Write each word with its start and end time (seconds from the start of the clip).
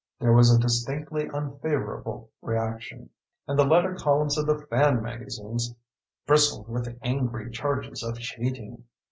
There 0.19 0.33
was 0.33 0.51
a 0.51 0.57
distinctly 0.57 1.29
unfavorable 1.29 2.31
reaction, 2.41 3.11
and 3.47 3.59
the 3.59 3.67
letter 3.67 3.93
columns 3.93 4.35
of 4.35 4.47
the 4.47 4.57
fan 4.65 4.99
magazines 4.99 5.75
bristled 6.25 6.67
with 6.67 6.97
angry 7.03 7.51
charges 7.51 8.01
of 8.01 8.17
cheating. 8.17 8.85